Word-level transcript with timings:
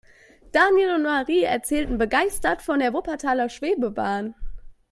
Daniel 0.51 0.95
und 0.95 1.03
Marie 1.03 1.43
erzählten 1.43 1.99
begeistert 1.99 2.63
von 2.63 2.79
der 2.79 2.91
Wuppertaler 2.91 3.49
Schwebebahn. 3.49 4.33